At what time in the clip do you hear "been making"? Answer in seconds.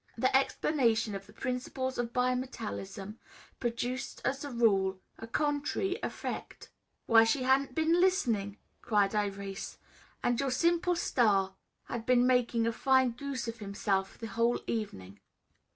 12.07-12.65